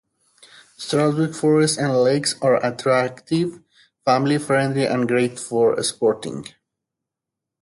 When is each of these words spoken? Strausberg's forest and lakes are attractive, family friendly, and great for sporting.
Strausberg's 0.79 1.39
forest 1.39 1.77
and 1.77 1.95
lakes 1.95 2.35
are 2.41 2.55
attractive, 2.65 3.59
family 4.03 4.39
friendly, 4.39 4.87
and 4.87 5.07
great 5.07 5.37
for 5.39 5.79
sporting. 5.83 6.47